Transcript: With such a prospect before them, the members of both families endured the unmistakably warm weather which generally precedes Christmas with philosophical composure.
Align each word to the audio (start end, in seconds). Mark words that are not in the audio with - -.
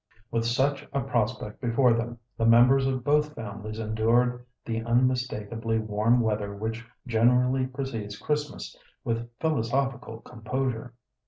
With 0.31 0.47
such 0.47 0.87
a 0.93 1.01
prospect 1.01 1.61
before 1.61 1.93
them, 1.93 2.17
the 2.35 2.43
members 2.47 2.87
of 2.87 3.03
both 3.03 3.35
families 3.35 3.77
endured 3.77 4.43
the 4.65 4.81
unmistakably 4.81 5.77
warm 5.77 6.21
weather 6.21 6.55
which 6.55 6.83
generally 7.05 7.67
precedes 7.67 8.17
Christmas 8.17 8.75
with 9.03 9.29
philosophical 9.39 10.21
composure. 10.21 10.95